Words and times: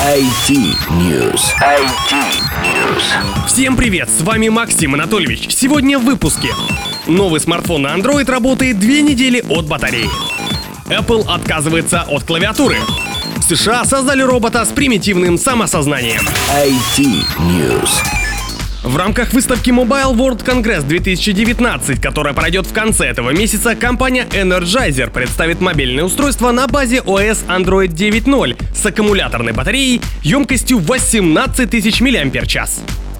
IT 0.00 0.48
News. 0.92 1.52
IT 1.60 2.14
News. 2.64 3.46
Всем 3.46 3.76
привет, 3.76 4.08
с 4.08 4.22
вами 4.22 4.48
Максим 4.48 4.94
Анатольевич. 4.94 5.54
Сегодня 5.54 5.98
в 5.98 6.04
выпуске. 6.04 6.48
Новый 7.06 7.38
смартфон 7.38 7.82
на 7.82 7.94
Android 7.94 8.24
работает 8.30 8.78
две 8.78 9.02
недели 9.02 9.44
от 9.50 9.66
батареи. 9.66 10.08
Apple 10.86 11.26
отказывается 11.28 12.00
от 12.08 12.24
клавиатуры. 12.24 12.78
В 13.36 13.42
США 13.42 13.84
создали 13.84 14.22
робота 14.22 14.64
с 14.64 14.68
примитивным 14.68 15.36
самосознанием. 15.36 16.26
IT 16.48 17.26
News. 17.38 18.19
В 18.82 18.96
рамках 18.96 19.34
выставки 19.34 19.68
Mobile 19.68 20.14
World 20.14 20.42
Congress 20.42 20.86
2019, 20.86 22.00
которая 22.00 22.32
пройдет 22.32 22.64
в 22.64 22.72
конце 22.72 23.08
этого 23.08 23.28
месяца, 23.28 23.74
компания 23.74 24.26
Energizer 24.30 25.10
представит 25.10 25.60
мобильное 25.60 26.04
устройство 26.04 26.50
на 26.50 26.66
базе 26.66 27.00
OS 27.00 27.46
Android 27.46 27.88
9.0 27.88 28.56
с 28.74 28.86
аккумуляторной 28.86 29.52
батареей 29.52 30.00
емкостью 30.22 30.78
18 30.78 31.68
тысяч 31.68 32.00
мАч. 32.00 32.56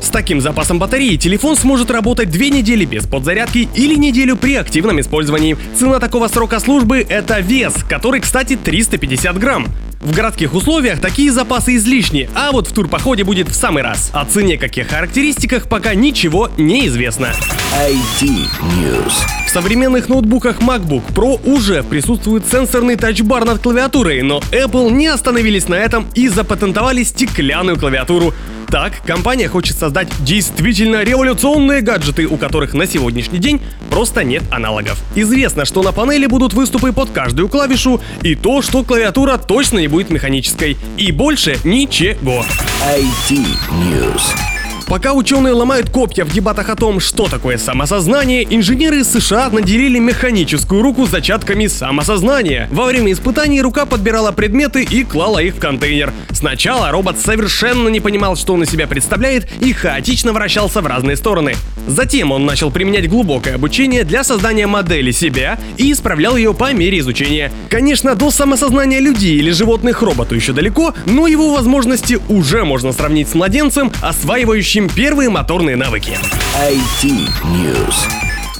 С 0.00 0.10
таким 0.10 0.40
запасом 0.40 0.78
батареи 0.78 1.16
телефон 1.16 1.56
сможет 1.56 1.90
работать 1.90 2.30
две 2.30 2.50
недели 2.50 2.84
без 2.84 3.08
подзарядки 3.08 3.68
или 3.74 3.96
неделю 3.96 4.36
при 4.36 4.54
активном 4.54 5.00
использовании. 5.00 5.56
Цена 5.76 5.98
такого 5.98 6.28
срока 6.28 6.60
службы— 6.60 7.04
это 7.08 7.40
вес, 7.40 7.74
который, 7.88 8.20
кстати, 8.20 8.54
350 8.54 9.36
грамм. 9.38 9.66
В 10.00 10.14
городских 10.14 10.54
условиях 10.54 11.00
такие 11.00 11.32
запасы 11.32 11.76
излишни, 11.76 12.30
а 12.34 12.52
вот 12.52 12.68
в 12.68 12.72
турпоходе 12.72 13.24
будет 13.24 13.48
в 13.48 13.54
самый 13.54 13.82
раз. 13.82 14.10
О 14.12 14.24
цене 14.24 14.56
каких 14.56 14.88
характеристиках 14.88 15.68
пока 15.68 15.94
ничего 15.94 16.50
не 16.56 16.86
известно. 16.86 17.32
IT 17.72 18.22
News. 18.22 19.12
В 19.46 19.50
современных 19.50 20.08
ноутбуках 20.08 20.60
MacBook 20.60 21.02
Pro 21.12 21.38
уже 21.44 21.82
присутствует 21.82 22.44
сенсорный 22.50 22.96
тачбар 22.96 23.44
над 23.44 23.60
клавиатурой, 23.60 24.22
но 24.22 24.38
Apple 24.52 24.90
не 24.90 25.06
остановились 25.06 25.68
на 25.68 25.74
этом 25.74 26.06
и 26.14 26.28
запатентовали 26.28 27.02
стеклянную 27.02 27.78
клавиатуру. 27.78 28.32
Так, 28.68 29.02
компания 29.04 29.48
хочет 29.48 29.76
создать 29.76 30.08
действительно 30.20 31.02
революционные 31.02 31.82
гаджеты, 31.82 32.26
у 32.26 32.38
которых 32.38 32.72
на 32.72 32.86
сегодняшний 32.86 33.38
день 33.38 33.60
просто 33.90 34.24
нет 34.24 34.44
аналогов. 34.50 35.02
Известно, 35.14 35.66
что 35.66 35.82
на 35.82 35.92
панели 35.92 36.26
будут 36.26 36.54
выступы 36.54 36.92
под 36.92 37.10
каждую 37.10 37.50
клавишу, 37.50 38.00
и 38.22 38.34
то, 38.34 38.62
что 38.62 38.82
клавиатура 38.82 39.36
точно 39.36 39.78
не 39.78 39.88
будет 39.88 40.08
механической. 40.08 40.78
И 40.96 41.12
больше 41.12 41.58
ничего. 41.64 42.44
IT 42.82 43.46
News. 43.70 44.57
Пока 44.88 45.12
ученые 45.12 45.52
ломают 45.52 45.90
копья 45.90 46.24
в 46.24 46.32
дебатах 46.32 46.70
о 46.70 46.74
том, 46.74 46.98
что 46.98 47.28
такое 47.28 47.58
самосознание, 47.58 48.42
инженеры 48.48 49.04
США 49.04 49.50
наделили 49.50 49.98
механическую 49.98 50.80
руку 50.80 51.04
зачатками 51.04 51.66
самосознания. 51.66 52.68
Во 52.70 52.86
время 52.86 53.12
испытаний 53.12 53.60
рука 53.60 53.84
подбирала 53.84 54.32
предметы 54.32 54.84
и 54.84 55.04
клала 55.04 55.40
их 55.40 55.56
в 55.56 55.58
контейнер. 55.58 56.14
Сначала 56.32 56.90
робот 56.90 57.18
совершенно 57.18 57.88
не 57.88 58.00
понимал, 58.00 58.34
что 58.34 58.54
он 58.54 58.62
из 58.62 58.70
себя 58.70 58.86
представляет, 58.86 59.46
и 59.60 59.74
хаотично 59.74 60.32
вращался 60.32 60.80
в 60.80 60.86
разные 60.86 61.16
стороны. 61.18 61.54
Затем 61.86 62.32
он 62.32 62.46
начал 62.46 62.70
применять 62.70 63.10
глубокое 63.10 63.56
обучение 63.56 64.04
для 64.04 64.24
создания 64.24 64.66
модели 64.66 65.10
себя 65.10 65.58
и 65.76 65.92
исправлял 65.92 66.36
ее 66.36 66.54
по 66.54 66.72
мере 66.72 67.00
изучения. 67.00 67.52
Конечно, 67.68 68.14
до 68.14 68.30
самосознания 68.30 69.00
людей 69.00 69.36
или 69.36 69.50
животных 69.50 70.00
роботу 70.00 70.34
еще 70.34 70.52
далеко, 70.52 70.94
но 71.04 71.26
его 71.26 71.52
возможности 71.54 72.18
уже 72.30 72.64
можно 72.64 72.92
сравнить 72.92 73.28
с 73.28 73.34
младенцем, 73.34 73.92
осваивающим 74.00 74.77
первые 74.86 75.30
моторные 75.30 75.76
навыки. 75.76 76.18
IT 76.54 77.30
News. 77.42 77.94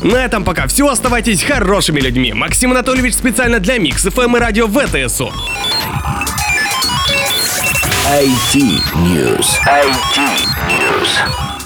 На 0.02 0.24
этом 0.24 0.42
пока 0.42 0.66
все. 0.66 0.88
Оставайтесь 0.88 1.42
хорошими 1.42 2.00
людьми. 2.00 2.33
Максим 2.33 2.70
Анатольевич 2.70 3.14
специально 3.14 3.61
для 3.61 3.78
Mix 3.78 4.03
FM 4.03 4.37
и 4.36 4.41
радио 4.41 4.66
ВТСУ. 4.66 5.33
IT 8.06 8.55
News. 8.94 9.46
IT 9.66 10.19
News. 10.66 11.58